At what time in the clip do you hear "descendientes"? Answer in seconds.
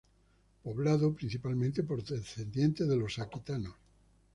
2.03-2.87